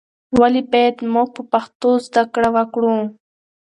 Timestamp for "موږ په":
1.13-1.41